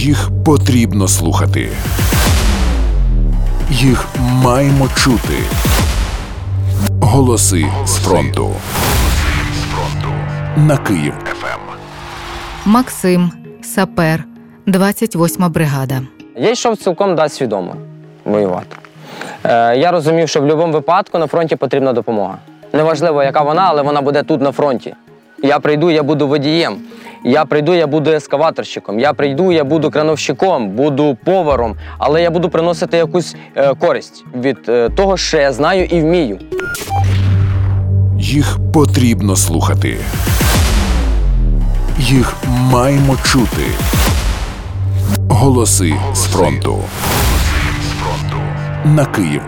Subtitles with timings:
[0.00, 1.68] Їх потрібно слухати.
[3.70, 5.34] Їх маємо чути.
[7.00, 8.50] Голоси з фронту.
[10.56, 11.60] На Київ ФМ.
[12.64, 13.32] Максим,
[13.62, 14.24] сапер,
[14.66, 16.00] 28 бригада.
[16.36, 17.74] Я йшов цілком да, свідомо
[18.24, 18.76] воювати.
[19.44, 22.38] Е, я розумів, що в будь-якому випадку на фронті потрібна допомога.
[22.72, 24.94] Неважливо, яка вона, але вона буде тут на фронті.
[25.42, 26.76] Я прийду, я буду водієм.
[27.24, 28.98] Я прийду, я буду ескаваторщиком.
[28.98, 34.58] Я прийду, я буду крановщиком, буду поваром, але я буду приносити якусь е, користь від
[34.68, 36.38] е, того, що я знаю і вмію.
[38.18, 39.96] Їх потрібно слухати.
[41.98, 43.62] Їх маємо чути.
[45.28, 46.78] Голоси з фронту.
[48.84, 49.42] На Київ